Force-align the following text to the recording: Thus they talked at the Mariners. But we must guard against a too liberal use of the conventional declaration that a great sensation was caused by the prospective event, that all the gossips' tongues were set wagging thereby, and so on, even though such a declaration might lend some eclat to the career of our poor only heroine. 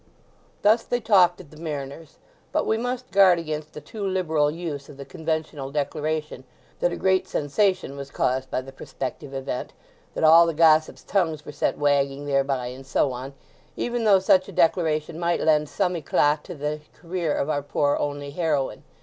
Thus 0.63 0.81
they 0.81 0.99
talked 0.99 1.39
at 1.39 1.51
the 1.51 1.57
Mariners. 1.61 2.17
But 2.51 2.65
we 2.65 2.75
must 2.75 3.11
guard 3.11 3.37
against 3.37 3.77
a 3.77 3.81
too 3.81 4.03
liberal 4.03 4.49
use 4.49 4.89
of 4.89 4.97
the 4.97 5.05
conventional 5.05 5.69
declaration 5.69 6.43
that 6.79 6.91
a 6.91 6.95
great 6.95 7.27
sensation 7.27 7.95
was 7.95 8.09
caused 8.09 8.49
by 8.49 8.61
the 8.61 8.71
prospective 8.71 9.31
event, 9.31 9.73
that 10.15 10.23
all 10.23 10.47
the 10.47 10.55
gossips' 10.55 11.03
tongues 11.03 11.45
were 11.45 11.51
set 11.51 11.77
wagging 11.77 12.25
thereby, 12.25 12.69
and 12.69 12.87
so 12.87 13.11
on, 13.11 13.35
even 13.77 14.03
though 14.03 14.17
such 14.17 14.47
a 14.49 14.51
declaration 14.51 15.19
might 15.19 15.39
lend 15.41 15.69
some 15.69 15.95
eclat 15.95 16.43
to 16.45 16.55
the 16.55 16.79
career 16.99 17.35
of 17.35 17.47
our 17.47 17.61
poor 17.61 17.95
only 17.99 18.31
heroine. 18.31 18.81